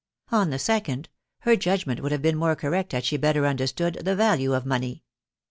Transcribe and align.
Of 0.31 0.49
the 0.49 0.57
second, 0.57 1.09
her 1.41 1.55
judgment 1.55 1.99
would 1.99 2.11
have 2.11 2.23
been 2.23 2.35
more 2.35 2.55
correct 2.55 2.91
.had 2.91 3.05
she 3.05 3.17
better 3.17 3.45
understood 3.45 3.99
the 4.03 4.15
value 4.15 4.53
of 4.55 4.65
money. 4.65 5.03